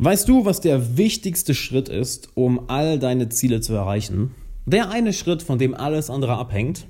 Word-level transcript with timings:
Weißt 0.00 0.28
du, 0.28 0.44
was 0.44 0.60
der 0.60 0.96
wichtigste 0.96 1.56
Schritt 1.56 1.88
ist, 1.88 2.28
um 2.34 2.70
all 2.70 3.00
deine 3.00 3.30
Ziele 3.30 3.60
zu 3.60 3.74
erreichen? 3.74 4.32
Der 4.64 4.90
eine 4.90 5.12
Schritt, 5.12 5.42
von 5.42 5.58
dem 5.58 5.74
alles 5.74 6.08
andere 6.08 6.36
abhängt? 6.36 6.86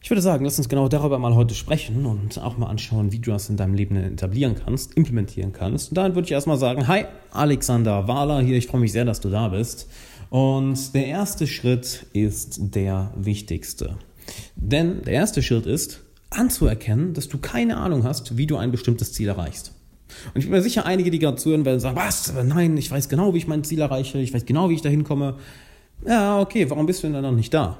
Ich 0.00 0.08
würde 0.08 0.22
sagen, 0.22 0.44
lass 0.44 0.56
uns 0.56 0.68
genau 0.68 0.86
darüber 0.86 1.18
mal 1.18 1.34
heute 1.34 1.56
sprechen 1.56 2.06
und 2.06 2.38
auch 2.38 2.58
mal 2.58 2.68
anschauen, 2.68 3.10
wie 3.10 3.18
du 3.18 3.32
das 3.32 3.50
in 3.50 3.56
deinem 3.56 3.74
Leben 3.74 3.96
etablieren 3.96 4.54
kannst, 4.54 4.94
implementieren 4.94 5.52
kannst. 5.52 5.88
Und 5.90 5.96
dann 5.96 6.14
würde 6.14 6.26
ich 6.26 6.32
erstmal 6.32 6.58
sagen, 6.58 6.86
hi, 6.86 7.06
Alexander 7.32 8.06
Wahler 8.06 8.40
hier, 8.40 8.56
ich 8.56 8.68
freue 8.68 8.82
mich 8.82 8.92
sehr, 8.92 9.04
dass 9.04 9.18
du 9.18 9.28
da 9.28 9.48
bist. 9.48 9.88
Und 10.30 10.94
der 10.94 11.06
erste 11.06 11.48
Schritt 11.48 12.06
ist 12.12 12.56
der 12.72 13.12
wichtigste. 13.16 13.98
Denn 14.54 15.02
der 15.02 15.14
erste 15.14 15.42
Schritt 15.42 15.66
ist, 15.66 16.04
anzuerkennen, 16.30 17.14
dass 17.14 17.26
du 17.26 17.38
keine 17.38 17.78
Ahnung 17.78 18.04
hast, 18.04 18.36
wie 18.36 18.46
du 18.46 18.56
ein 18.58 18.70
bestimmtes 18.70 19.12
Ziel 19.12 19.26
erreichst. 19.26 19.72
Und 20.34 20.40
ich 20.40 20.46
bin 20.46 20.52
mir 20.52 20.62
sicher, 20.62 20.86
einige, 20.86 21.10
die 21.10 21.18
gerade 21.18 21.36
zuhören, 21.36 21.64
werden 21.64 21.80
sagen, 21.80 21.96
was? 21.96 22.32
Nein, 22.44 22.76
ich 22.76 22.90
weiß 22.90 23.08
genau, 23.08 23.34
wie 23.34 23.38
ich 23.38 23.46
mein 23.46 23.64
Ziel 23.64 23.80
erreiche, 23.80 24.18
ich 24.18 24.34
weiß 24.34 24.46
genau, 24.46 24.70
wie 24.70 24.74
ich 24.74 24.82
da 24.82 24.88
hinkomme. 24.88 25.34
Ja, 26.06 26.40
okay, 26.40 26.68
warum 26.70 26.86
bist 26.86 27.02
du 27.02 27.06
denn 27.06 27.14
dann 27.14 27.24
noch 27.24 27.32
nicht 27.32 27.52
da? 27.52 27.78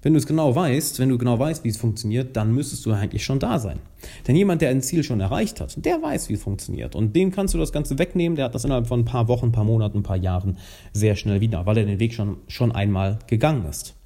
Wenn 0.00 0.12
du 0.12 0.18
es 0.18 0.26
genau 0.26 0.54
weißt, 0.54 1.00
wenn 1.00 1.08
du 1.08 1.18
genau 1.18 1.38
weißt, 1.40 1.64
wie 1.64 1.70
es 1.70 1.76
funktioniert, 1.76 2.36
dann 2.36 2.54
müsstest 2.54 2.86
du 2.86 2.92
eigentlich 2.92 3.24
schon 3.24 3.40
da 3.40 3.58
sein. 3.58 3.80
Denn 4.28 4.36
jemand, 4.36 4.62
der 4.62 4.70
ein 4.70 4.80
Ziel 4.80 5.02
schon 5.02 5.18
erreicht 5.18 5.60
hat, 5.60 5.84
der 5.84 6.00
weiß, 6.00 6.28
wie 6.28 6.34
es 6.34 6.42
funktioniert. 6.42 6.94
Und 6.94 7.16
dem 7.16 7.32
kannst 7.32 7.54
du 7.54 7.58
das 7.58 7.72
Ganze 7.72 7.98
wegnehmen, 7.98 8.36
der 8.36 8.44
hat 8.44 8.54
das 8.54 8.64
innerhalb 8.64 8.86
von 8.86 9.00
ein 9.00 9.04
paar 9.04 9.26
Wochen, 9.26 9.46
ein 9.46 9.52
paar 9.52 9.64
Monaten, 9.64 9.98
ein 9.98 10.02
paar 10.04 10.16
Jahren 10.16 10.56
sehr 10.92 11.16
schnell 11.16 11.40
wieder, 11.40 11.66
weil 11.66 11.78
er 11.78 11.84
den 11.84 11.98
Weg 11.98 12.14
schon, 12.14 12.36
schon 12.46 12.70
einmal 12.70 13.18
gegangen 13.26 13.66
ist. 13.68 13.96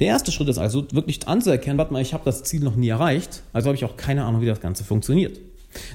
Der 0.00 0.08
erste 0.08 0.32
Schritt 0.32 0.48
ist 0.48 0.58
also 0.58 0.86
wirklich 0.92 1.26
anzuerkennen, 1.26 1.78
warte 1.78 1.94
mal, 1.94 2.02
ich 2.02 2.12
habe 2.12 2.24
das 2.24 2.42
Ziel 2.42 2.60
noch 2.60 2.76
nie 2.76 2.88
erreicht, 2.88 3.42
also 3.54 3.68
habe 3.68 3.76
ich 3.76 3.84
auch 3.84 3.96
keine 3.96 4.24
Ahnung, 4.24 4.42
wie 4.42 4.46
das 4.46 4.60
Ganze 4.60 4.84
funktioniert. 4.84 5.40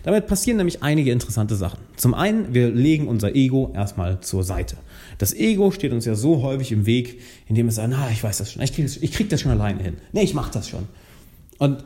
Damit 0.03 0.27
passieren 0.27 0.57
nämlich 0.57 0.83
einige 0.83 1.11
interessante 1.11 1.55
Sachen. 1.55 1.79
Zum 1.95 2.13
einen, 2.13 2.53
wir 2.53 2.69
legen 2.69 3.07
unser 3.07 3.35
Ego 3.35 3.71
erstmal 3.75 4.19
zur 4.21 4.43
Seite. 4.43 4.77
Das 5.17 5.33
Ego 5.33 5.71
steht 5.71 5.93
uns 5.93 6.05
ja 6.05 6.15
so 6.15 6.41
häufig 6.41 6.71
im 6.71 6.85
Weg, 6.85 7.19
indem 7.47 7.67
es 7.67 7.75
sagt, 7.75 7.89
na, 7.91 8.09
ich 8.11 8.23
weiß 8.23 8.37
das 8.37 8.51
schon, 8.51 8.61
ich 8.61 8.73
kriege 8.73 8.87
das, 8.87 8.99
krieg 9.11 9.29
das 9.29 9.41
schon 9.41 9.51
alleine 9.51 9.81
hin. 9.81 9.97
Nee, 10.13 10.23
ich 10.23 10.33
mache 10.33 10.51
das 10.51 10.69
schon. 10.69 10.87
Und 11.57 11.83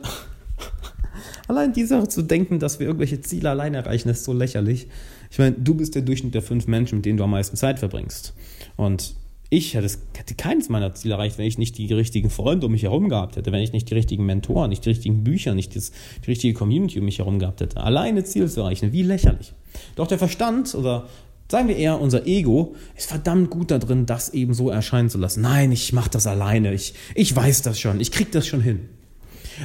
allein 1.48 1.72
die 1.72 1.84
Sache 1.84 2.08
zu 2.08 2.22
denken, 2.22 2.58
dass 2.58 2.78
wir 2.78 2.86
irgendwelche 2.86 3.20
Ziele 3.20 3.50
alleine 3.50 3.78
erreichen, 3.78 4.08
ist 4.08 4.24
so 4.24 4.32
lächerlich. 4.32 4.88
Ich 5.30 5.38
meine, 5.38 5.52
du 5.52 5.74
bist 5.74 5.94
der 5.94 6.02
Durchschnitt 6.02 6.34
der 6.34 6.42
fünf 6.42 6.66
Menschen, 6.66 6.96
mit 6.96 7.06
denen 7.06 7.16
du 7.16 7.24
am 7.24 7.30
meisten 7.30 7.56
Zeit 7.56 7.78
verbringst. 7.78 8.34
Und 8.76 9.14
ich 9.52 9.74
hätte, 9.74 10.34
keines 10.34 10.70
meiner 10.70 10.94
Ziele 10.94 11.12
erreicht, 11.14 11.36
wenn 11.36 11.44
ich 11.44 11.58
nicht 11.58 11.76
die 11.76 11.92
richtigen 11.92 12.30
Freunde 12.30 12.64
um 12.64 12.72
mich 12.72 12.84
herum 12.84 13.10
gehabt 13.10 13.36
hätte, 13.36 13.52
wenn 13.52 13.60
ich 13.60 13.74
nicht 13.74 13.90
die 13.90 13.94
richtigen 13.94 14.24
Mentoren, 14.24 14.70
nicht 14.70 14.86
die 14.86 14.88
richtigen 14.88 15.24
Bücher, 15.24 15.54
nicht 15.54 15.76
das, 15.76 15.92
die 16.24 16.30
richtige 16.30 16.54
Community 16.54 16.98
um 17.00 17.04
mich 17.04 17.18
herum 17.18 17.38
gehabt 17.38 17.60
hätte. 17.60 17.76
Alleine 17.76 18.24
Ziele 18.24 18.48
zu 18.48 18.60
erreichen, 18.60 18.92
wie 18.92 19.02
lächerlich. 19.02 19.52
Doch 19.94 20.06
der 20.06 20.16
Verstand 20.16 20.74
oder 20.74 21.06
sagen 21.50 21.68
wir 21.68 21.76
eher, 21.76 22.00
unser 22.00 22.26
Ego 22.26 22.74
ist 22.96 23.10
verdammt 23.10 23.50
gut 23.50 23.70
da 23.70 23.78
drin, 23.78 24.06
das 24.06 24.30
eben 24.30 24.54
so 24.54 24.70
erscheinen 24.70 25.10
zu 25.10 25.18
lassen. 25.18 25.42
Nein, 25.42 25.70
ich 25.70 25.92
mache 25.92 26.08
das 26.08 26.26
alleine, 26.26 26.72
ich, 26.72 26.94
ich 27.14 27.36
weiß 27.36 27.60
das 27.60 27.78
schon, 27.78 28.00
ich 28.00 28.10
krieg 28.10 28.32
das 28.32 28.46
schon 28.46 28.62
hin. 28.62 28.88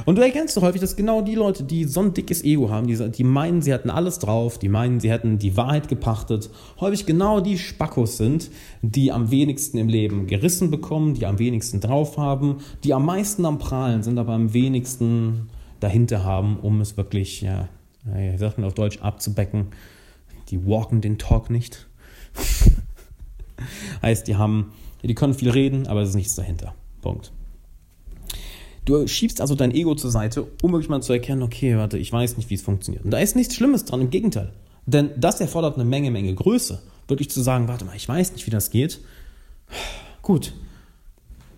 Und 0.06 0.18
du 0.18 0.22
erkennst 0.22 0.58
doch 0.58 0.62
häufig, 0.62 0.82
dass 0.82 0.96
genau 0.96 1.22
die 1.22 1.36
Leute, 1.36 1.64
die 1.64 1.86
so 1.86 2.02
ein 2.02 2.14
dickes 2.14 2.44
Ego 2.44 2.70
haben, 2.70 2.88
die, 2.88 3.12
die 3.12 3.24
meinen, 3.24 3.62
sie 3.62 3.72
hätten 3.72 3.90
alles 3.90 4.20
drauf, 4.20 4.58
die 4.60 4.70
meinen, 4.70 5.00
sie 5.00 5.12
hätten 5.12 5.40
die 5.40 5.58
Wahrheit 5.58 5.88
gepachtet, 5.88 6.50
häufig 6.80 7.06
genau 7.06 7.40
die 7.40 7.58
Spackos 7.58 8.18
sind, 8.18 8.50
die 8.82 9.12
am 9.12 9.32
wenigsten 9.32 9.78
im 9.78 9.88
Leben 9.88 10.28
gerissen 10.28 10.72
bekommen, 10.72 11.14
die 11.14 11.26
am 11.26 11.40
wenigsten 11.40 11.80
drauf 11.80 12.18
haben, 12.18 12.58
die 12.84 12.94
am 12.94 13.06
meisten 13.06 13.46
am 13.46 13.60
Prahlen 13.60 14.04
sind, 14.04 14.18
aber 14.18 14.34
am 14.34 14.54
wenigsten 14.54 15.50
dahinter 15.80 16.24
haben, 16.24 16.58
um 16.60 16.82
es 16.82 16.98
wirklich, 16.98 17.42
ja, 17.42 17.70
wie 18.06 18.38
sagt 18.38 18.58
man 18.58 18.68
auf 18.68 18.74
Deutsch, 18.74 19.00
abzubecken. 19.00 19.68
Die 20.50 20.66
walken 20.66 21.02
den 21.02 21.18
Talk 21.18 21.50
nicht. 21.50 21.88
heißt, 24.02 24.28
die 24.28 24.36
haben, 24.36 24.72
die 25.04 25.16
können 25.16 25.34
viel 25.34 25.50
reden, 25.50 25.88
aber 25.88 26.02
es 26.02 26.10
ist 26.10 26.16
nichts 26.16 26.36
dahinter. 26.36 26.74
Punkt. 27.02 27.32
Du 28.88 29.06
schiebst 29.06 29.42
also 29.42 29.54
dein 29.54 29.72
Ego 29.72 29.96
zur 29.96 30.12
Seite, 30.12 30.48
um 30.62 30.72
wirklich 30.72 30.88
mal 30.88 31.02
zu 31.02 31.12
erkennen, 31.12 31.44
okay, 31.44 31.76
warte, 31.76 31.98
ich 31.98 32.10
weiß 32.10 32.38
nicht, 32.38 32.50
wie 32.50 32.54
es 32.54 32.62
funktioniert. 32.62 33.04
Und 33.04 33.12
da 33.12 33.20
ist 33.20 33.36
nichts 33.36 33.54
Schlimmes 33.54 33.84
dran, 33.84 34.00
im 34.00 34.10
Gegenteil. 34.10 34.54
Denn 34.86 35.10
das 35.18 35.42
erfordert 35.42 35.76
eine 35.76 35.84
Menge, 35.84 36.10
Menge 36.10 36.34
Größe. 36.34 36.82
Wirklich 37.10 37.30
zu 37.30 37.42
sagen, 37.42 37.68
warte 37.68 37.84
mal, 37.84 37.98
ich 37.98 38.08
weiß 38.08 38.32
nicht, 38.32 38.48
wie 38.48 38.52
das 38.52 38.72
geht. 38.72 39.02
Gut, 40.22 40.54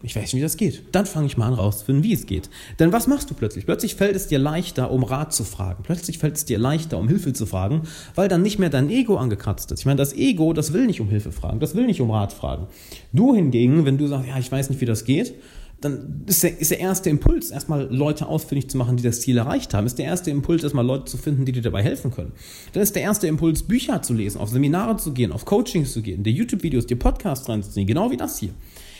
ich 0.01 0.15
weiß 0.15 0.23
nicht, 0.23 0.37
wie 0.37 0.41
das 0.41 0.57
geht. 0.57 0.83
Dann 0.91 1.05
fange 1.05 1.27
ich 1.27 1.37
mal 1.37 1.45
an 1.45 1.53
rauszufinden, 1.53 2.03
wie 2.03 2.13
es 2.13 2.25
geht. 2.25 2.49
Denn 2.79 2.91
was 2.91 3.05
machst 3.05 3.29
du 3.29 3.35
plötzlich? 3.35 3.67
Plötzlich 3.67 3.93
fällt 3.93 4.15
es 4.15 4.25
dir 4.25 4.39
leichter, 4.39 4.89
um 4.89 5.03
Rat 5.03 5.31
zu 5.31 5.43
fragen. 5.43 5.83
Plötzlich 5.83 6.17
fällt 6.17 6.35
es 6.35 6.45
dir 6.45 6.57
leichter, 6.57 6.97
um 6.97 7.07
Hilfe 7.07 7.33
zu 7.33 7.45
fragen, 7.45 7.83
weil 8.15 8.27
dann 8.27 8.41
nicht 8.41 8.57
mehr 8.57 8.71
dein 8.71 8.89
Ego 8.89 9.17
angekratzt 9.17 9.71
ist. 9.71 9.81
Ich 9.81 9.85
meine, 9.85 9.97
das 9.97 10.13
Ego, 10.13 10.53
das 10.53 10.73
will 10.73 10.87
nicht 10.87 10.99
um 10.99 11.09
Hilfe 11.09 11.31
fragen, 11.31 11.59
das 11.59 11.75
will 11.75 11.85
nicht 11.85 12.01
um 12.01 12.09
Rat 12.09 12.33
fragen. 12.33 12.65
Du 13.13 13.35
hingegen, 13.35 13.85
wenn 13.85 13.99
du 13.99 14.07
sagst, 14.07 14.27
ja, 14.27 14.39
ich 14.39 14.51
weiß 14.51 14.71
nicht, 14.71 14.81
wie 14.81 14.85
das 14.85 15.05
geht, 15.05 15.35
dann 15.81 16.23
ist 16.25 16.43
der, 16.43 16.59
ist 16.59 16.71
der 16.71 16.79
erste 16.79 17.09
Impuls, 17.09 17.51
erstmal 17.51 17.87
Leute 17.89 18.27
ausfindig 18.27 18.69
zu 18.69 18.77
machen, 18.77 18.97
die 18.97 19.03
das 19.03 19.21
Ziel 19.21 19.37
erreicht 19.37 19.73
haben. 19.73 19.85
Ist 19.85 19.97
der 19.97 20.05
erste 20.05 20.29
Impuls, 20.29 20.63
erstmal 20.63 20.85
Leute 20.85 21.05
zu 21.05 21.17
finden, 21.17 21.45
die 21.45 21.51
dir 21.51 21.61
dabei 21.61 21.81
helfen 21.81 22.11
können. 22.11 22.33
Dann 22.73 22.83
ist 22.83 22.95
der 22.95 23.03
erste 23.03 23.27
Impuls, 23.27 23.63
Bücher 23.63 24.01
zu 24.01 24.13
lesen, 24.13 24.39
auf 24.39 24.49
Seminare 24.49 24.97
zu 24.97 25.13
gehen, 25.13 25.31
auf 25.31 25.45
Coachings 25.45 25.93
zu 25.93 26.01
gehen, 26.01 26.23
dir 26.23 26.33
YouTube-Videos, 26.33 26.85
dir 26.85 26.97
Podcasts 26.97 27.47
reinzuziehen, 27.47 27.87
genau 27.87 28.11
wie 28.11 28.17
das 28.17 28.39
hier. 28.39 28.49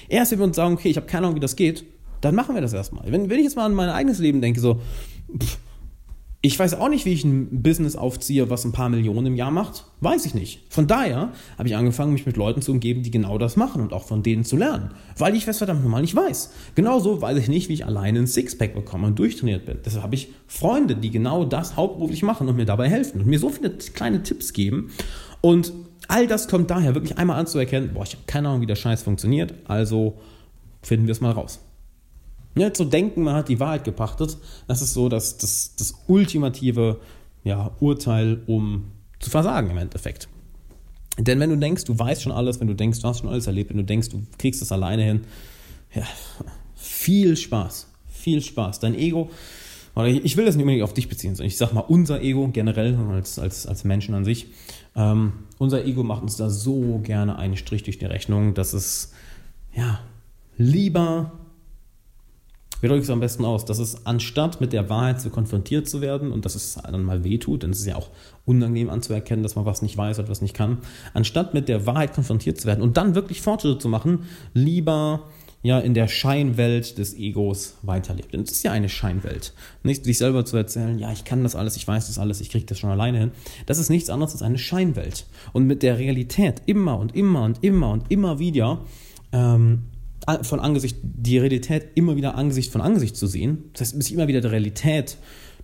Erst 0.08 0.32
wenn 0.32 0.40
wir 0.40 0.46
uns 0.46 0.56
sagen, 0.56 0.74
okay, 0.74 0.90
ich 0.90 0.98
habe 0.98 1.08
keine 1.08 1.28
Ahnung, 1.28 1.36
wie 1.36 1.42
das 1.42 1.56
geht, 1.56 1.84
dann 2.22 2.36
machen 2.36 2.56
wir 2.56 2.62
das 2.62 2.74
erstmal. 2.74 3.12
Wenn, 3.12 3.30
wenn 3.30 3.38
ich 3.38 3.46
jetzt 3.46 3.56
mal 3.56 3.66
an 3.66 3.74
mein 3.74 3.90
eigenes 3.90 4.20
Leben 4.20 4.42
denke, 4.42 4.60
so, 4.60 4.80
pff, 5.38 5.58
ich 6.42 6.58
weiß 6.58 6.76
auch 6.76 6.88
nicht, 6.88 7.04
wie 7.04 7.12
ich 7.12 7.26
ein 7.26 7.62
Business 7.62 7.98
aufziehe, 7.98 8.50
was 8.50 8.64
ein 8.64 8.72
paar 8.72 8.88
Millionen 8.88 9.28
im 9.28 9.36
Jahr 9.36 9.52
macht. 9.52 9.84
Weiß 10.00 10.26
ich 10.26 10.34
nicht. 10.34 10.62
Von 10.70 10.88
daher 10.88 11.34
habe 11.58 11.68
ich 11.68 11.76
angefangen, 11.76 12.14
mich 12.14 12.26
mit 12.26 12.38
Leuten 12.38 12.62
zu 12.62 12.72
umgeben, 12.72 13.04
die 13.04 13.12
genau 13.12 13.38
das 13.38 13.58
machen 13.58 13.82
und 13.82 13.92
auch 13.92 14.06
von 14.06 14.24
denen 14.24 14.46
zu 14.46 14.56
lernen. 14.56 14.92
Weil 15.18 15.36
ich 15.36 15.46
es 15.46 15.58
verdammt 15.58 15.84
normal 15.84 16.02
nicht 16.02 16.16
weiß. 16.16 16.52
Genauso 16.76 17.22
weiß 17.22 17.38
ich 17.40 17.50
nicht, 17.50 17.68
wie 17.68 17.74
ich 17.74 17.86
alleine 17.86 18.20
ein 18.20 18.28
Sixpack 18.28 18.74
bekomme 18.74 19.08
und 19.08 19.20
durchtrainiert 19.20 19.66
bin. 19.66 19.80
Deshalb 19.84 20.04
habe 20.04 20.16
ich 20.16 20.30
Freunde, 20.48 20.96
die 20.96 21.12
genau 21.12 21.44
das 21.44 21.76
hauptberuflich 21.76 22.24
machen 22.24 22.48
und 22.48 22.56
mir 22.56 22.66
dabei 22.66 22.90
helfen 22.90 23.20
und 23.20 23.28
mir 23.28 23.40
so 23.40 23.50
viele 23.50 23.72
kleine 23.72 24.24
Tipps 24.24 24.54
geben. 24.54 24.92
Und 25.42 25.74
all 26.08 26.26
das 26.26 26.48
kommt 26.48 26.72
daher, 26.72 26.96
wirklich 26.96 27.18
einmal 27.18 27.38
anzuerkennen, 27.38 27.92
boah, 27.94 28.04
ich 28.04 28.14
habe 28.14 28.24
keine 28.28 28.48
Ahnung, 28.48 28.62
wie 28.62 28.66
der 28.66 28.76
Scheiß 28.76 29.04
funktioniert, 29.04 29.54
also 29.66 30.18
finden 30.82 31.08
wir 31.08 31.12
es 31.12 31.20
mal 31.20 31.32
raus. 31.32 31.60
Ja, 32.56 32.74
zu 32.74 32.86
denken, 32.86 33.24
man 33.24 33.36
hat 33.36 33.50
die 33.50 33.60
Wahrheit 33.60 33.84
gepachtet, 33.84 34.38
das 34.68 34.82
ist 34.82 34.94
so 34.94 35.08
das, 35.08 35.38
das, 35.38 35.76
das 35.78 35.94
ultimative 36.08 37.00
ja, 37.44 37.72
Urteil, 37.80 38.42
um 38.48 38.92
zu 39.20 39.30
versagen 39.30 39.70
im 39.70 39.78
Endeffekt. 39.78 40.28
Denn 41.18 41.40
wenn 41.40 41.50
du 41.50 41.58
denkst, 41.58 41.86
du 41.86 41.98
weißt 41.98 42.22
schon 42.22 42.32
alles, 42.32 42.60
wenn 42.60 42.68
du 42.68 42.76
denkst, 42.76 43.02
du 43.02 43.08
hast 43.08 43.20
schon 43.20 43.30
alles 43.30 43.48
erlebt, 43.48 43.70
wenn 43.70 43.78
du 43.78 43.84
denkst, 43.84 44.10
du 44.10 44.24
kriegst 44.38 44.62
es 44.62 44.72
alleine 44.72 45.04
hin, 45.04 45.22
ja, 45.94 46.04
viel 46.76 47.36
Spaß, 47.36 47.88
viel 48.08 48.42
Spaß. 48.42 48.80
Dein 48.80 48.96
Ego, 48.96 49.30
oder 49.96 50.08
ich 50.08 50.38
will 50.38 50.46
das 50.46 50.56
nicht 50.56 50.64
unbedingt 50.64 50.84
auf 50.84 50.94
dich 50.94 51.10
beziehen, 51.10 51.36
sondern 51.36 51.48
ich 51.48 51.58
sag 51.58 51.74
mal 51.74 51.82
unser 51.82 52.22
Ego 52.22 52.48
generell 52.48 52.96
als, 53.12 53.38
als, 53.38 53.68
als 53.68 53.84
Menschen 53.84 54.16
an 54.16 54.24
sich. 54.24 54.48
Ähm, 54.96 55.34
unser 55.58 55.86
Ego 55.86 56.04
macht 56.04 56.24
uns 56.24 56.38
da 56.38 56.50
so 56.50 57.00
gerne 57.04 57.38
einen 57.38 57.58
Strich 57.58 57.84
durch 57.84 57.98
die 57.98 58.06
Rechnung, 58.06 58.54
dass 58.54 58.74
es 58.74 59.12
ja 59.76 60.00
lieber 60.58 61.39
wie 62.82 62.88
drücke 62.88 63.00
ich 63.00 63.06
es 63.06 63.10
am 63.10 63.20
besten 63.20 63.46
aus? 63.46 63.66
Dass 63.66 63.80
es 63.80 64.06
anstatt 64.06 64.62
mit 64.62 64.74
der 64.74 64.90
Wahrheit 64.90 65.22
zu 65.22 65.30
konfrontiert 65.30 65.90
zu 65.90 66.02
werden 66.02 66.32
und 66.32 66.46
dass 66.46 66.56
es 66.56 66.76
dann 66.76 67.04
mal 67.04 67.24
wehtut, 67.24 67.64
denn 67.64 67.72
es 67.72 67.80
ist 67.80 67.88
ja 67.88 67.96
auch 67.96 68.10
unangenehm 68.46 68.90
anzuerkennen, 68.90 69.44
dass 69.44 69.56
man 69.56 69.66
was 69.66 69.82
nicht 69.82 69.98
weiß 69.98 70.20
oder 70.20 70.30
was 70.30 70.42
nicht 70.42 70.56
kann, 70.56 70.80
anstatt 71.14 71.54
mit 71.54 71.68
der 71.68 71.86
Wahrheit 71.86 72.14
konfrontiert 72.14 72.60
zu 72.60 72.68
werden 72.68 72.82
und 72.82 72.98
dann 72.98 73.16
wirklich 73.16 73.42
Fortschritte 73.42 73.80
zu 73.80 73.90
machen, 73.90 74.24
lieber 74.54 75.24
ja 75.62 75.80
in 75.80 75.94
der 75.94 76.08
Scheinwelt 76.08 76.98
des 76.98 77.14
Egos 77.16 77.76
weiterlebt. 77.82 78.34
Denn 78.34 78.42
es 78.42 78.52
ist 78.52 78.64
ja 78.64 78.72
eine 78.72 78.88
Scheinwelt. 78.88 79.54
Nicht 79.84 80.06
sich 80.06 80.18
selber 80.18 80.46
zu 80.46 80.56
erzählen, 80.56 80.98
ja, 80.98 81.12
ich 81.12 81.26
kann 81.26 81.44
das 81.44 81.56
alles, 81.56 81.76
ich 81.76 81.88
weiß 81.88 82.08
das 82.08 82.18
alles, 82.18 82.40
ich 82.40 82.50
kriege 82.50 82.66
das 82.66 82.80
schon 82.80 82.90
alleine 82.90 83.20
hin. 83.20 83.32
Das 83.66 83.78
ist 83.78 83.90
nichts 83.90 84.10
anderes 84.10 84.34
als 84.34 84.42
eine 84.42 84.58
Scheinwelt. 84.58 85.26
Und 85.52 85.68
mit 85.68 85.84
der 85.84 85.98
Realität 85.98 86.62
immer 86.66 86.98
und 86.98 87.14
immer 87.14 87.44
und 87.44 87.64
immer 87.64 87.92
und 87.92 88.10
immer 88.10 88.40
wieder 88.40 88.80
ähm, 89.32 89.84
von 90.42 90.60
Angesicht, 90.60 90.98
die 91.02 91.38
Realität 91.38 91.88
immer 91.96 92.16
wieder 92.16 92.36
Angesicht 92.36 92.72
von 92.72 92.82
Angesicht 92.82 93.16
zu 93.16 93.28
sehen. 93.28 93.66
Das 93.74 93.82
heißt, 93.82 94.02
sich 94.02 94.14
immer 94.14 94.28
wieder 94.28 94.42
der 94.42 94.52
Realität 94.52 95.18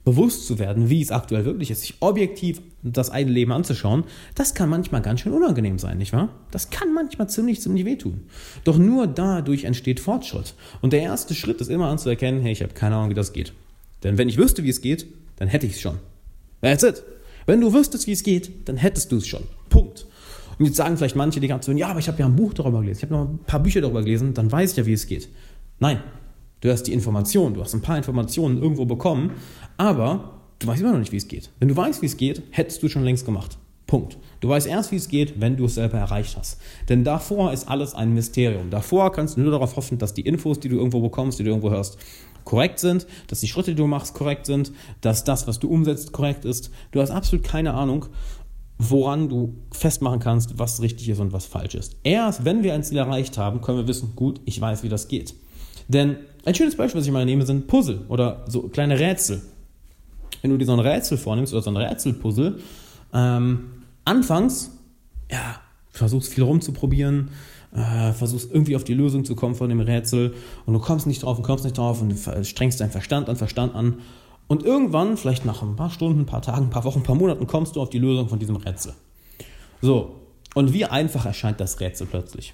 bewusst 0.05 0.45
zu 0.45 0.59
werden, 0.59 0.89
wie 0.89 1.01
es 1.01 1.11
aktuell 1.11 1.45
wirklich 1.45 1.71
ist, 1.71 1.81
sich 1.81 1.95
objektiv 1.99 2.61
das 2.83 3.09
eigene 3.09 3.33
Leben 3.33 3.51
anzuschauen, 3.51 4.03
das 4.35 4.53
kann 4.53 4.69
manchmal 4.69 5.01
ganz 5.01 5.21
schön 5.21 5.33
unangenehm 5.33 5.79
sein, 5.79 5.97
nicht 5.97 6.13
wahr? 6.13 6.29
Das 6.51 6.69
kann 6.69 6.93
manchmal 6.93 7.27
ziemlich, 7.27 7.59
ziemlich 7.59 7.85
wehtun. 7.85 8.21
Doch 8.63 8.77
nur 8.77 9.07
dadurch 9.07 9.63
entsteht 9.63 9.99
Fortschritt. 9.99 10.53
Und 10.81 10.93
der 10.93 11.01
erste 11.01 11.33
Schritt 11.33 11.59
ist 11.59 11.69
immer 11.69 11.89
anzuerkennen, 11.89 12.41
hey, 12.41 12.51
ich 12.51 12.61
habe 12.61 12.73
keine 12.73 12.95
Ahnung, 12.95 13.09
wie 13.09 13.15
das 13.15 13.33
geht. 13.33 13.53
Denn 14.03 14.19
wenn 14.19 14.29
ich 14.29 14.37
wüsste, 14.37 14.63
wie 14.63 14.69
es 14.69 14.81
geht, 14.81 15.07
dann 15.37 15.47
hätte 15.47 15.65
ich 15.65 15.73
es 15.73 15.81
schon. 15.81 15.97
That's 16.61 16.83
it. 16.83 17.01
Wenn 17.47 17.61
du 17.61 17.73
wüsstest, 17.73 18.05
wie 18.05 18.11
es 18.11 18.23
geht, 18.23 18.69
dann 18.69 18.77
hättest 18.77 19.11
du 19.11 19.17
es 19.17 19.27
schon. 19.27 19.43
Punkt. 19.69 20.05
Und 20.57 20.65
jetzt 20.65 20.77
sagen 20.77 20.97
vielleicht 20.97 21.15
manche 21.15 21.39
die 21.39 21.47
ganze 21.47 21.73
ja, 21.73 21.87
aber 21.87 21.99
ich 21.99 22.07
habe 22.07 22.19
ja 22.19 22.25
ein 22.25 22.35
Buch 22.35 22.53
darüber 22.53 22.81
gelesen, 22.81 22.99
ich 23.05 23.11
habe 23.11 23.13
noch 23.13 23.29
ein 23.29 23.39
paar 23.39 23.59
Bücher 23.59 23.81
darüber 23.81 24.01
gelesen, 24.01 24.33
dann 24.33 24.51
weiß 24.51 24.71
ich 24.71 24.77
ja, 24.77 24.85
wie 24.85 24.93
es 24.93 25.07
geht. 25.07 25.29
Nein, 25.79 25.99
du 26.61 26.71
hast 26.71 26.83
die 26.83 26.93
Information, 26.93 27.53
du 27.53 27.61
hast 27.61 27.73
ein 27.73 27.81
paar 27.81 27.97
Informationen 27.97 28.61
irgendwo 28.61 28.85
bekommen, 28.85 29.31
aber 29.77 30.39
du 30.59 30.67
weißt 30.67 30.81
immer 30.81 30.93
noch 30.93 30.99
nicht, 30.99 31.11
wie 31.11 31.17
es 31.17 31.27
geht. 31.27 31.49
Wenn 31.59 31.67
du 31.67 31.75
weißt, 31.75 32.01
wie 32.01 32.07
es 32.07 32.17
geht, 32.17 32.43
hättest 32.51 32.81
du 32.81 32.87
schon 32.87 33.03
längst 33.03 33.25
gemacht. 33.25 33.57
Punkt. 33.87 34.17
Du 34.39 34.49
weißt 34.49 34.65
erst, 34.65 34.91
wie 34.91 34.95
es 34.95 35.09
geht, 35.09 35.39
wenn 35.39 35.57
du 35.57 35.65
es 35.65 35.75
selber 35.75 35.99
erreicht 35.99 36.35
hast. 36.37 36.59
Denn 36.89 37.03
davor 37.03 37.53
ist 37.53 37.69
alles 37.69 37.93
ein 37.93 38.13
Mysterium. 38.13 38.71
Davor 38.71 39.11
kannst 39.11 39.37
du 39.37 39.41
nur 39.41 39.51
darauf 39.51 39.75
hoffen, 39.75 39.99
dass 39.99 40.13
die 40.13 40.21
Infos, 40.21 40.59
die 40.59 40.69
du 40.69 40.77
irgendwo 40.77 41.01
bekommst, 41.01 41.37
die 41.37 41.43
du 41.43 41.49
irgendwo 41.49 41.69
hörst, 41.69 41.99
korrekt 42.45 42.79
sind, 42.79 43.05
dass 43.27 43.41
die 43.41 43.47
Schritte, 43.47 43.71
die 43.71 43.75
du 43.75 43.87
machst, 43.87 44.13
korrekt 44.13 44.47
sind, 44.47 44.71
dass 45.01 45.23
das, 45.23 45.47
was 45.47 45.59
du 45.59 45.69
umsetzt, 45.69 46.13
korrekt 46.13 46.45
ist. 46.45 46.71
Du 46.91 47.01
hast 47.01 47.11
absolut 47.11 47.45
keine 47.45 47.73
Ahnung, 47.73 48.07
woran 48.77 49.29
du 49.29 49.55
festmachen 49.71 50.19
kannst, 50.19 50.59
was 50.59 50.81
richtig 50.81 51.07
ist 51.09 51.19
und 51.19 51.31
was 51.31 51.45
falsch 51.45 51.75
ist. 51.75 51.95
Erst 52.03 52.43
wenn 52.45 52.63
wir 52.63 52.73
ein 52.73 52.83
Ziel 52.83 52.97
erreicht 52.97 53.37
haben, 53.37 53.61
können 53.61 53.77
wir 53.77 53.87
wissen, 53.87 54.13
gut, 54.15 54.41
ich 54.45 54.59
weiß, 54.59 54.83
wie 54.83 54.89
das 54.89 55.07
geht. 55.07 55.33
Denn 55.87 56.17
ein 56.45 56.55
schönes 56.55 56.75
Beispiel, 56.75 56.99
was 56.99 57.07
ich 57.07 57.13
mal 57.13 57.25
nehme, 57.25 57.45
sind 57.45 57.67
Puzzle 57.67 58.05
oder 58.09 58.43
so 58.47 58.63
kleine 58.63 58.99
Rätsel. 58.99 59.41
Wenn 60.41 60.51
du 60.51 60.57
dir 60.57 60.65
so 60.65 60.73
ein 60.73 60.79
Rätsel 60.79 61.17
vornimmst 61.17 61.53
oder 61.53 61.61
so 61.61 61.69
ein 61.69 61.77
Rätselpuzzle, 61.77 62.59
ähm, 63.13 63.71
anfangs, 64.03 64.71
ja, 65.31 65.59
versuchst 65.89 66.33
viel 66.33 66.43
rumzuprobieren, 66.43 67.29
äh, 67.73 68.13
versuchst 68.13 68.51
irgendwie 68.51 68.75
auf 68.75 68.83
die 68.83 68.93
Lösung 68.93 69.25
zu 69.25 69.35
kommen 69.35 69.55
von 69.55 69.69
dem 69.69 69.79
Rätsel 69.79 70.33
und 70.65 70.73
du 70.73 70.79
kommst 70.79 71.07
nicht 71.07 71.23
drauf 71.23 71.37
und 71.37 71.43
kommst 71.43 71.63
nicht 71.63 71.77
drauf 71.77 72.01
und 72.01 72.15
strengst 72.45 72.79
deinen 72.79 72.91
Verstand 72.91 73.29
an, 73.29 73.35
Verstand 73.35 73.75
an. 73.75 73.99
Und 74.47 74.63
irgendwann, 74.63 75.17
vielleicht 75.17 75.45
nach 75.45 75.61
ein 75.61 75.75
paar 75.75 75.89
Stunden, 75.89 76.21
ein 76.21 76.25
paar 76.25 76.41
Tagen, 76.41 76.65
ein 76.65 76.69
paar 76.69 76.83
Wochen, 76.83 76.99
ein 76.99 77.03
paar 77.03 77.15
Monaten, 77.15 77.47
kommst 77.47 77.75
du 77.75 77.81
auf 77.81 77.89
die 77.89 77.99
Lösung 77.99 78.29
von 78.29 78.39
diesem 78.39 78.55
Rätsel. 78.55 78.93
So, 79.81 80.15
und 80.53 80.71
wie 80.73 80.85
einfach 80.85 81.25
erscheint 81.25 81.59
das 81.59 81.79
Rätsel 81.79 82.07
plötzlich. 82.07 82.53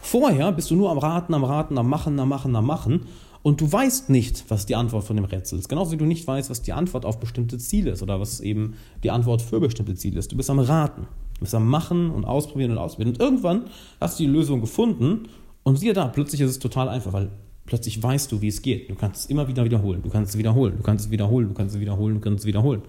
Vorher 0.00 0.52
bist 0.52 0.70
du 0.70 0.76
nur 0.76 0.90
am 0.90 0.98
Raten, 0.98 1.32
am 1.32 1.44
Raten, 1.44 1.78
am 1.78 1.88
Machen, 1.88 2.18
am 2.20 2.28
Machen, 2.28 2.54
am 2.54 2.66
Machen 2.66 3.06
und 3.42 3.60
du 3.60 3.70
weißt 3.70 4.10
nicht, 4.10 4.44
was 4.48 4.66
die 4.66 4.74
Antwort 4.74 5.04
von 5.04 5.16
dem 5.16 5.24
Rätsel 5.24 5.58
ist. 5.58 5.68
Genauso 5.68 5.92
wie 5.92 5.96
du 5.96 6.04
nicht 6.04 6.26
weißt, 6.26 6.50
was 6.50 6.62
die 6.62 6.72
Antwort 6.72 7.04
auf 7.04 7.20
bestimmte 7.20 7.58
Ziele 7.58 7.92
ist 7.92 8.02
oder 8.02 8.20
was 8.20 8.40
eben 8.40 8.74
die 9.02 9.10
Antwort 9.10 9.42
für 9.42 9.60
bestimmte 9.60 9.94
Ziele 9.94 10.18
ist. 10.18 10.32
Du 10.32 10.36
bist 10.36 10.50
am 10.50 10.58
Raten. 10.58 11.06
Du 11.34 11.40
bist 11.40 11.54
am 11.54 11.68
Machen 11.68 12.10
und 12.10 12.24
Ausprobieren 12.24 12.72
und 12.72 12.78
Ausprobieren. 12.78 13.14
Und 13.14 13.20
irgendwann 13.20 13.64
hast 14.00 14.18
du 14.18 14.24
die 14.24 14.30
Lösung 14.30 14.60
gefunden 14.60 15.28
und 15.62 15.78
siehe 15.78 15.92
da, 15.92 16.08
plötzlich 16.08 16.40
ist 16.40 16.50
es 16.50 16.58
total 16.58 16.88
einfach, 16.88 17.12
weil 17.12 17.30
plötzlich 17.66 18.02
weißt 18.02 18.30
du, 18.32 18.40
wie 18.40 18.48
es 18.48 18.62
geht. 18.62 18.90
Du 18.90 18.94
kannst 18.94 19.24
es 19.24 19.26
immer 19.26 19.48
wieder 19.48 19.64
wiederholen. 19.64 20.02
Du 20.02 20.10
kannst 20.10 20.32
es 20.32 20.38
wiederholen. 20.38 20.76
Du 20.76 20.82
kannst 20.82 21.06
es 21.06 21.10
wiederholen. 21.10 21.48
Du 21.48 21.54
kannst 21.54 21.74
es 21.74 21.80
wiederholen. 21.80 22.14
Du 22.14 22.20
kannst 22.20 22.40
es 22.40 22.46
wiederholen. 22.46 22.82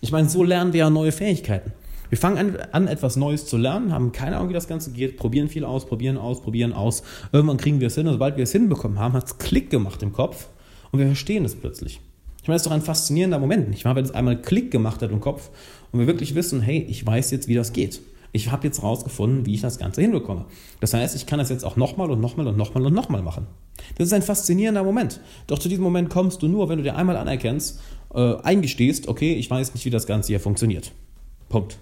Ich 0.00 0.12
meine, 0.12 0.28
so 0.28 0.42
lernen 0.42 0.72
wir 0.72 0.80
ja 0.80 0.90
neue 0.90 1.12
Fähigkeiten. 1.12 1.72
Wir 2.12 2.18
fangen 2.18 2.36
an, 2.36 2.56
an, 2.72 2.88
etwas 2.88 3.16
Neues 3.16 3.46
zu 3.46 3.56
lernen, 3.56 3.90
haben 3.90 4.12
keine 4.12 4.36
Ahnung, 4.36 4.50
wie 4.50 4.52
das 4.52 4.68
Ganze 4.68 4.92
geht, 4.92 5.16
probieren 5.16 5.48
viel 5.48 5.64
aus, 5.64 5.86
probieren 5.86 6.18
aus, 6.18 6.42
probieren 6.42 6.74
aus. 6.74 7.02
Irgendwann 7.32 7.56
kriegen 7.56 7.80
wir 7.80 7.86
es 7.86 7.94
hin 7.94 8.06
und 8.06 8.12
sobald 8.12 8.36
wir 8.36 8.42
es 8.42 8.52
hinbekommen 8.52 8.98
haben, 8.98 9.14
hat 9.14 9.24
es 9.24 9.38
Klick 9.38 9.70
gemacht 9.70 10.02
im 10.02 10.12
Kopf 10.12 10.48
und 10.90 10.98
wir 10.98 11.06
verstehen 11.06 11.46
es 11.46 11.54
plötzlich. 11.54 12.02
Ich 12.42 12.48
meine, 12.48 12.56
das 12.56 12.62
ist 12.62 12.66
doch 12.66 12.72
ein 12.72 12.82
faszinierender 12.82 13.38
Moment, 13.38 13.70
nicht 13.70 13.86
wahr? 13.86 13.96
Wenn 13.96 14.04
es 14.04 14.10
einmal 14.10 14.42
Klick 14.42 14.70
gemacht 14.70 15.00
hat 15.00 15.10
im 15.10 15.20
Kopf 15.20 15.48
und 15.90 16.00
wir 16.00 16.06
wirklich 16.06 16.34
wissen, 16.34 16.60
hey, 16.60 16.84
ich 16.86 17.06
weiß 17.06 17.30
jetzt, 17.30 17.48
wie 17.48 17.54
das 17.54 17.72
geht. 17.72 18.02
Ich 18.32 18.50
habe 18.50 18.66
jetzt 18.66 18.82
rausgefunden, 18.82 19.46
wie 19.46 19.54
ich 19.54 19.62
das 19.62 19.78
Ganze 19.78 20.02
hinbekomme. 20.02 20.44
Das 20.80 20.92
heißt, 20.92 21.16
ich 21.16 21.24
kann 21.24 21.38
das 21.38 21.48
jetzt 21.48 21.64
auch 21.64 21.76
nochmal 21.76 22.10
und 22.10 22.20
nochmal 22.20 22.46
und 22.46 22.58
nochmal 22.58 22.84
und 22.84 22.92
nochmal 22.92 23.22
machen. 23.22 23.46
Das 23.96 24.06
ist 24.06 24.12
ein 24.12 24.22
faszinierender 24.22 24.84
Moment. 24.84 25.20
Doch 25.46 25.58
zu 25.58 25.68
diesem 25.68 25.84
Moment 25.84 26.10
kommst 26.10 26.42
du 26.42 26.48
nur, 26.48 26.68
wenn 26.68 26.78
du 26.78 26.84
dir 26.84 26.96
einmal 26.96 27.16
anerkennst, 27.16 27.80
äh, 28.14 28.36
eingestehst, 28.42 29.08
okay, 29.08 29.34
ich 29.34 29.50
weiß 29.50 29.74
nicht, 29.74 29.84
wie 29.84 29.90
das 29.90 30.06
Ganze 30.06 30.28
hier 30.28 30.40
funktioniert. 30.40 30.92
Punkt. 31.48 31.78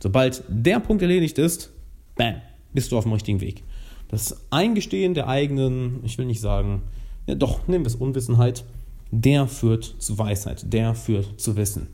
Sobald 0.00 0.42
der 0.48 0.80
Punkt 0.80 1.02
erledigt 1.02 1.38
ist, 1.38 1.72
bam, 2.16 2.36
bist 2.72 2.92
du 2.92 2.98
auf 2.98 3.04
dem 3.04 3.12
richtigen 3.12 3.40
Weg. 3.40 3.62
Das 4.08 4.36
Eingestehen 4.50 5.14
der 5.14 5.28
eigenen, 5.28 6.00
ich 6.04 6.18
will 6.18 6.26
nicht 6.26 6.40
sagen, 6.40 6.82
ja 7.26 7.34
doch, 7.34 7.66
nehmen 7.66 7.84
wir 7.84 7.88
es 7.88 7.94
Unwissenheit, 7.94 8.64
der 9.10 9.46
führt 9.46 9.96
zu 9.98 10.18
Weisheit, 10.18 10.72
der 10.72 10.94
führt 10.94 11.40
zu 11.40 11.56
Wissen. 11.56 11.88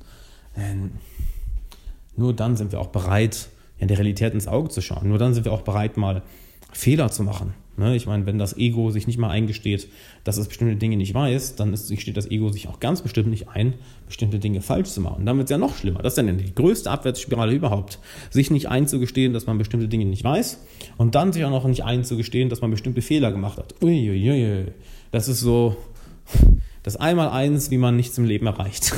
Denn 0.56 0.92
nur 2.16 2.34
dann 2.34 2.56
sind 2.56 2.72
wir 2.72 2.80
auch 2.80 2.88
bereit, 2.88 3.48
ja, 3.78 3.86
der 3.86 3.98
Realität 3.98 4.34
ins 4.34 4.48
Auge 4.48 4.68
zu 4.68 4.82
schauen. 4.82 5.08
Nur 5.08 5.18
dann 5.18 5.34
sind 5.34 5.44
wir 5.44 5.52
auch 5.52 5.62
bereit, 5.62 5.96
mal 5.96 6.22
Fehler 6.72 7.10
zu 7.10 7.22
machen. 7.22 7.54
Ne? 7.80 7.96
Ich 7.96 8.06
meine, 8.06 8.26
wenn 8.26 8.38
das 8.38 8.56
Ego 8.56 8.90
sich 8.90 9.08
nicht 9.08 9.18
mal 9.18 9.30
eingesteht, 9.30 9.88
dass 10.22 10.36
es 10.36 10.46
bestimmte 10.46 10.76
Dinge 10.76 10.96
nicht 10.96 11.12
weiß, 11.12 11.56
dann 11.56 11.72
ist, 11.72 11.92
steht 12.00 12.16
das 12.16 12.30
Ego 12.30 12.50
sich 12.50 12.68
auch 12.68 12.78
ganz 12.78 13.02
bestimmt 13.02 13.28
nicht 13.28 13.48
ein, 13.48 13.74
bestimmte 14.06 14.38
Dinge 14.38 14.60
falsch 14.60 14.90
zu 14.90 15.00
machen. 15.00 15.26
Dann 15.26 15.36
wird 15.36 15.46
es 15.46 15.50
ja 15.50 15.58
noch 15.58 15.74
schlimmer. 15.74 16.02
Das 16.02 16.12
ist 16.12 16.18
dann 16.18 16.38
die 16.38 16.54
größte 16.54 16.88
Abwärtsspirale 16.90 17.52
überhaupt. 17.52 17.98
Sich 18.30 18.52
nicht 18.52 18.68
einzugestehen, 18.68 19.32
dass 19.32 19.46
man 19.46 19.58
bestimmte 19.58 19.88
Dinge 19.88 20.04
nicht 20.04 20.22
weiß 20.22 20.60
und 20.96 21.16
dann 21.16 21.32
sich 21.32 21.44
auch 21.44 21.50
noch 21.50 21.66
nicht 21.66 21.84
einzugestehen, 21.84 22.48
dass 22.48 22.60
man 22.60 22.70
bestimmte 22.70 23.02
Fehler 23.02 23.32
gemacht 23.32 23.58
hat. 23.58 23.74
Uiuiui. 23.82 24.66
Das 25.10 25.28
ist 25.28 25.40
so 25.40 25.76
das 26.84 26.96
Einmaleins, 26.96 27.72
wie 27.72 27.78
man 27.78 27.96
nichts 27.96 28.16
im 28.18 28.24
Leben 28.24 28.46
erreicht. 28.46 28.94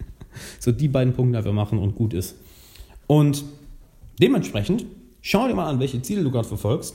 so 0.58 0.72
die 0.72 0.88
beiden 0.88 1.14
Punkte 1.14 1.38
einfach 1.38 1.52
machen 1.52 1.78
und 1.78 1.94
gut 1.94 2.12
ist. 2.12 2.36
Und 3.06 3.44
Dementsprechend, 4.20 4.86
schau 5.20 5.46
dir 5.46 5.54
mal 5.54 5.68
an, 5.68 5.78
welche 5.78 6.00
Ziele 6.00 6.22
du 6.22 6.30
gerade 6.30 6.48
verfolgst, 6.48 6.94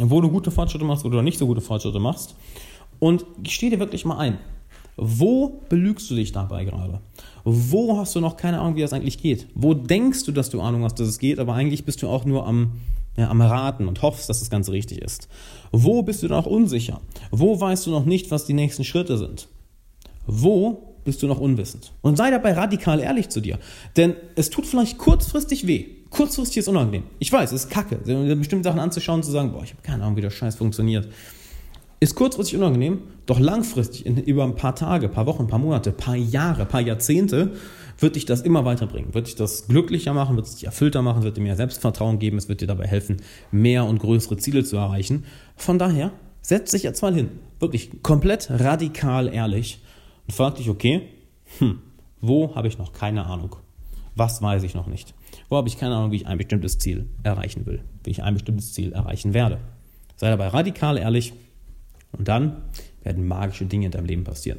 wo 0.00 0.20
du 0.20 0.28
gute 0.28 0.50
Fortschritte 0.50 0.84
machst, 0.84 1.04
wo 1.04 1.08
du 1.08 1.20
nicht 1.22 1.38
so 1.38 1.46
gute 1.46 1.60
Fortschritte 1.60 2.00
machst. 2.00 2.34
Und 2.98 3.24
steh 3.46 3.70
dir 3.70 3.78
wirklich 3.78 4.04
mal 4.04 4.18
ein. 4.18 4.38
Wo 4.96 5.60
belügst 5.68 6.08
du 6.10 6.14
dich 6.14 6.32
dabei 6.32 6.64
gerade? 6.64 7.00
Wo 7.42 7.98
hast 7.98 8.14
du 8.14 8.20
noch 8.20 8.36
keine 8.36 8.60
Ahnung, 8.60 8.76
wie 8.76 8.80
das 8.80 8.92
eigentlich 8.92 9.18
geht? 9.18 9.48
Wo 9.54 9.74
denkst 9.74 10.24
du, 10.24 10.32
dass 10.32 10.50
du 10.50 10.60
Ahnung 10.60 10.84
hast, 10.84 11.00
dass 11.00 11.08
es 11.08 11.18
geht, 11.18 11.38
aber 11.38 11.54
eigentlich 11.54 11.84
bist 11.84 12.02
du 12.02 12.08
auch 12.08 12.24
nur 12.24 12.46
am, 12.46 12.72
ja, 13.16 13.28
am 13.28 13.40
Raten 13.40 13.88
und 13.88 14.02
hoffst, 14.02 14.28
dass 14.28 14.38
das 14.38 14.50
Ganze 14.50 14.72
richtig 14.72 14.98
ist? 14.98 15.28
Wo 15.72 16.02
bist 16.02 16.22
du 16.22 16.28
noch 16.28 16.46
unsicher? 16.46 17.00
Wo 17.32 17.60
weißt 17.60 17.86
du 17.86 17.90
noch 17.90 18.04
nicht, 18.04 18.30
was 18.30 18.46
die 18.46 18.54
nächsten 18.54 18.84
Schritte 18.84 19.18
sind? 19.18 19.48
Wo 20.26 20.94
bist 21.04 21.22
du 21.22 21.26
noch 21.26 21.40
unwissend? 21.40 21.92
Und 22.00 22.16
sei 22.16 22.30
dabei 22.30 22.52
radikal 22.52 23.00
ehrlich 23.00 23.28
zu 23.28 23.40
dir. 23.40 23.58
Denn 23.96 24.14
es 24.36 24.48
tut 24.48 24.66
vielleicht 24.66 24.98
kurzfristig 24.98 25.66
weh 25.66 25.86
kurzfristig 26.14 26.58
ist 26.58 26.68
unangenehm. 26.68 27.04
Ich 27.18 27.30
weiß, 27.30 27.52
es 27.52 27.64
ist 27.64 27.70
kacke, 27.70 27.96
bestimmte 28.36 28.68
Sachen 28.68 28.80
anzuschauen 28.80 29.16
und 29.16 29.24
zu 29.24 29.30
sagen, 29.30 29.52
boah, 29.52 29.62
ich 29.62 29.70
habe 29.70 29.82
keine 29.82 30.04
Ahnung, 30.04 30.16
wie 30.16 30.22
der 30.22 30.30
Scheiß 30.30 30.54
funktioniert. 30.54 31.08
Ist 32.00 32.14
kurzfristig 32.14 32.58
unangenehm, 32.58 33.02
doch 33.26 33.38
langfristig, 33.38 34.06
in, 34.06 34.16
über 34.18 34.44
ein 34.44 34.56
paar 34.56 34.74
Tage, 34.74 35.08
paar 35.08 35.26
Wochen, 35.26 35.46
paar 35.46 35.58
Monate, 35.58 35.92
paar 35.92 36.16
Jahre, 36.16 36.66
paar 36.66 36.80
Jahrzehnte, 36.80 37.52
wird 37.98 38.16
dich 38.16 38.26
das 38.26 38.42
immer 38.42 38.64
weiterbringen. 38.64 39.14
Wird 39.14 39.26
dich 39.26 39.36
das 39.36 39.66
glücklicher 39.68 40.12
machen, 40.12 40.36
wird 40.36 40.46
es 40.46 40.56
dich 40.56 40.64
erfüllter 40.64 41.02
machen, 41.02 41.22
wird 41.22 41.36
dir 41.36 41.42
mehr 41.42 41.56
Selbstvertrauen 41.56 42.18
geben, 42.18 42.36
es 42.36 42.48
wird 42.48 42.60
dir 42.60 42.66
dabei 42.66 42.86
helfen, 42.86 43.18
mehr 43.50 43.84
und 43.84 43.98
größere 43.98 44.36
Ziele 44.36 44.64
zu 44.64 44.76
erreichen. 44.76 45.24
Von 45.56 45.78
daher, 45.78 46.12
setz 46.42 46.72
dich 46.72 46.82
jetzt 46.82 47.02
mal 47.02 47.14
hin. 47.14 47.30
Wirklich 47.58 48.02
komplett 48.02 48.50
radikal 48.50 49.32
ehrlich 49.32 49.82
und 50.26 50.34
frag 50.34 50.56
dich, 50.56 50.68
okay, 50.68 51.08
hm, 51.58 51.78
wo 52.20 52.54
habe 52.54 52.68
ich 52.68 52.78
noch 52.78 52.92
keine 52.92 53.26
Ahnung? 53.26 53.56
Was 54.14 54.42
weiß 54.42 54.62
ich 54.62 54.74
noch 54.74 54.86
nicht? 54.86 55.14
Wo 55.48 55.56
habe 55.56 55.68
ich 55.68 55.78
keine 55.78 55.94
Ahnung, 55.94 56.12
wie 56.12 56.16
ich 56.16 56.26
ein 56.26 56.38
bestimmtes 56.38 56.78
Ziel 56.78 57.06
erreichen 57.22 57.66
will, 57.66 57.82
wie 58.04 58.10
ich 58.10 58.22
ein 58.22 58.34
bestimmtes 58.34 58.72
Ziel 58.72 58.92
erreichen 58.92 59.34
werde. 59.34 59.58
Sei 60.16 60.30
dabei 60.30 60.48
radikal 60.48 60.98
ehrlich 60.98 61.32
und 62.12 62.28
dann 62.28 62.62
werden 63.02 63.26
magische 63.26 63.66
Dinge 63.66 63.86
in 63.86 63.92
deinem 63.92 64.06
Leben 64.06 64.24
passieren. 64.24 64.58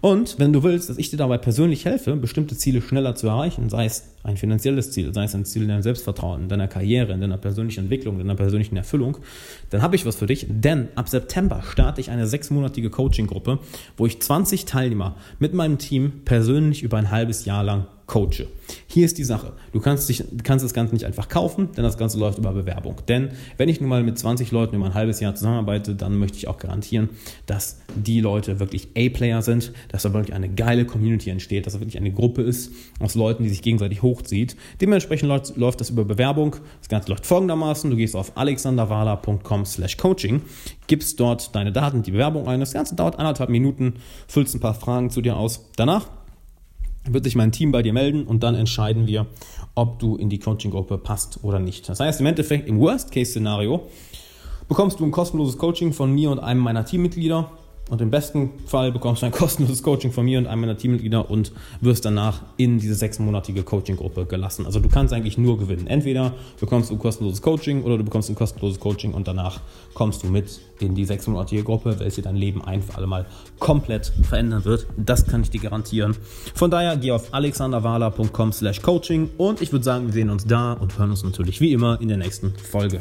Und 0.00 0.38
wenn 0.38 0.52
du 0.52 0.62
willst, 0.62 0.88
dass 0.88 0.98
ich 0.98 1.10
dir 1.10 1.16
dabei 1.16 1.38
persönlich 1.38 1.84
helfe, 1.84 2.16
bestimmte 2.16 2.56
Ziele 2.56 2.80
schneller 2.80 3.14
zu 3.14 3.28
erreichen, 3.28 3.68
sei 3.68 3.84
es 3.84 4.16
ein 4.22 4.36
finanzielles 4.36 4.92
Ziel, 4.92 5.12
sei 5.14 5.24
es 5.24 5.34
ein 5.34 5.44
Ziel 5.44 5.62
in 5.62 5.68
deinem 5.68 5.82
Selbstvertrauen, 5.82 6.42
in 6.42 6.48
deiner 6.48 6.68
Karriere, 6.68 7.12
in 7.12 7.20
deiner 7.20 7.38
persönlichen 7.38 7.84
Entwicklung, 7.84 8.14
in 8.14 8.26
deiner 8.26 8.36
persönlichen 8.36 8.76
Erfüllung, 8.76 9.18
dann 9.70 9.82
habe 9.82 9.96
ich 9.96 10.06
was 10.06 10.16
für 10.16 10.26
dich, 10.26 10.46
denn 10.48 10.88
ab 10.94 11.08
September 11.08 11.62
starte 11.62 12.00
ich 12.00 12.10
eine 12.10 12.26
sechsmonatige 12.26 12.90
Coaching-Gruppe, 12.90 13.58
wo 13.96 14.06
ich 14.06 14.20
20 14.20 14.64
Teilnehmer 14.64 15.16
mit 15.38 15.54
meinem 15.54 15.78
Team 15.78 16.22
persönlich 16.24 16.82
über 16.82 16.96
ein 16.96 17.10
halbes 17.10 17.44
Jahr 17.44 17.62
lang 17.62 17.86
coache. 18.10 18.48
Hier 18.88 19.04
ist 19.04 19.18
die 19.18 19.24
Sache. 19.24 19.52
Du 19.72 19.78
kannst, 19.78 20.08
dich, 20.08 20.24
kannst 20.42 20.64
das 20.64 20.74
Ganze 20.74 20.94
nicht 20.94 21.04
einfach 21.04 21.28
kaufen, 21.28 21.68
denn 21.76 21.84
das 21.84 21.96
Ganze 21.96 22.18
läuft 22.18 22.38
über 22.38 22.52
Bewerbung. 22.52 22.96
Denn 23.06 23.30
wenn 23.56 23.68
ich 23.68 23.80
nun 23.80 23.88
mal 23.88 24.02
mit 24.02 24.18
20 24.18 24.50
Leuten 24.50 24.74
über 24.74 24.86
ein 24.86 24.94
halbes 24.94 25.20
Jahr 25.20 25.36
zusammenarbeite, 25.36 25.94
dann 25.94 26.18
möchte 26.18 26.36
ich 26.36 26.48
auch 26.48 26.58
garantieren, 26.58 27.08
dass 27.46 27.78
die 27.94 28.20
Leute 28.20 28.58
wirklich 28.58 28.88
A-Player 28.96 29.42
sind, 29.42 29.72
dass 29.90 30.02
da 30.02 30.12
wirklich 30.12 30.34
eine 30.34 30.48
geile 30.48 30.86
Community 30.86 31.30
entsteht, 31.30 31.66
dass 31.66 31.74
da 31.74 31.80
wirklich 31.80 31.98
eine 31.98 32.10
Gruppe 32.10 32.42
ist 32.42 32.72
aus 32.98 33.14
Leuten, 33.14 33.44
die 33.44 33.48
sich 33.48 33.62
gegenseitig 33.62 34.02
hochzieht. 34.02 34.56
Dementsprechend 34.80 35.28
läuft, 35.56 35.80
das 35.80 35.90
über 35.90 36.04
Bewerbung. 36.04 36.56
Das 36.80 36.88
Ganze 36.88 37.10
läuft 37.10 37.26
folgendermaßen. 37.26 37.90
Du 37.90 37.96
gehst 37.96 38.16
auf 38.16 38.36
alexanderwala.com 38.36 39.64
slash 39.66 39.96
coaching, 39.98 40.42
gibst 40.88 41.20
dort 41.20 41.54
deine 41.54 41.70
Daten, 41.70 42.02
die 42.02 42.10
Bewerbung 42.10 42.48
ein. 42.48 42.58
Das 42.58 42.72
Ganze 42.72 42.96
dauert 42.96 43.20
anderthalb 43.20 43.50
Minuten, 43.50 43.94
füllst 44.26 44.56
ein 44.56 44.60
paar 44.60 44.74
Fragen 44.74 45.10
zu 45.10 45.20
dir 45.20 45.36
aus. 45.36 45.68
Danach 45.76 46.08
wird 47.08 47.24
sich 47.24 47.34
mein 47.36 47.52
Team 47.52 47.72
bei 47.72 47.82
dir 47.82 47.92
melden 47.92 48.24
und 48.24 48.42
dann 48.42 48.54
entscheiden 48.54 49.06
wir, 49.06 49.26
ob 49.74 49.98
du 49.98 50.16
in 50.16 50.28
die 50.28 50.38
Coaching-Gruppe 50.38 50.98
passt 50.98 51.40
oder 51.42 51.58
nicht. 51.58 51.88
Das 51.88 52.00
heißt, 52.00 52.20
im 52.20 52.26
Endeffekt, 52.26 52.68
im 52.68 52.78
Worst-Case-Szenario 52.78 53.88
bekommst 54.68 55.00
du 55.00 55.04
ein 55.04 55.10
kostenloses 55.10 55.58
Coaching 55.58 55.92
von 55.92 56.12
mir 56.12 56.30
und 56.30 56.38
einem 56.38 56.60
meiner 56.60 56.84
Teammitglieder 56.84 57.50
Und 57.90 58.00
im 58.00 58.10
besten 58.10 58.50
Fall 58.66 58.92
bekommst 58.92 59.22
du 59.22 59.26
ein 59.26 59.32
kostenloses 59.40 59.82
Coaching 59.82 60.12
von 60.12 60.24
mir 60.24 60.38
und 60.38 60.46
einem 60.46 60.62
meiner 60.62 60.78
Teammitglieder 60.78 61.28
und 61.28 61.52
wirst 61.80 62.04
danach 62.04 62.42
in 62.56 62.78
diese 62.78 62.94
sechsmonatige 62.94 63.64
Coaching-Gruppe 63.64 64.26
gelassen. 64.26 64.64
Also 64.64 64.78
du 64.80 64.88
kannst 64.88 65.12
eigentlich 65.12 65.36
nur 65.36 65.58
gewinnen. 65.58 65.88
Entweder 65.88 66.32
bekommst 66.60 66.90
du 66.90 66.94
ein 66.94 66.98
kostenloses 67.00 67.42
Coaching 67.42 67.82
oder 67.82 67.98
du 67.98 68.04
bekommst 68.04 68.30
ein 68.30 68.36
kostenloses 68.36 68.78
Coaching 68.78 69.12
und 69.12 69.26
danach 69.26 69.60
kommst 69.94 70.22
du 70.22 70.28
mit 70.28 70.60
in 70.78 70.94
die 70.94 71.04
sechsmonatige 71.04 71.64
Gruppe, 71.64 71.98
welche 71.98 72.22
dein 72.22 72.36
Leben 72.36 72.64
ein 72.64 72.82
für 72.82 72.94
alle 72.96 73.06
Mal 73.06 73.26
komplett 73.58 74.12
verändern 74.22 74.64
wird. 74.64 74.86
Das 74.96 75.26
kann 75.26 75.42
ich 75.42 75.50
dir 75.50 75.60
garantieren. 75.60 76.16
Von 76.54 76.70
daher 76.70 76.96
geh 76.96 77.10
auf 77.10 77.34
alexanderwala.com 77.34 78.52
slash 78.52 78.80
coaching 78.80 79.28
und 79.36 79.60
ich 79.60 79.72
würde 79.72 79.84
sagen, 79.84 80.06
wir 80.06 80.12
sehen 80.12 80.30
uns 80.30 80.46
da 80.46 80.72
und 80.74 80.96
hören 80.96 81.10
uns 81.10 81.24
natürlich 81.24 81.60
wie 81.60 81.72
immer 81.72 82.00
in 82.00 82.08
der 82.08 82.16
nächsten 82.16 82.52
Folge. 82.52 83.00